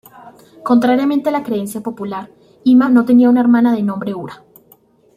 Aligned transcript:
Contrariamente 0.63 1.29
a 1.29 1.31
la 1.31 1.43
creencia 1.43 1.81
popular, 1.81 2.31
Ima 2.63 2.89
no 2.89 3.05
tenía 3.05 3.29
una 3.29 3.41
hermana 3.41 3.71
de 3.71 3.83
nombre 3.83 4.15
Ura. 4.15 4.41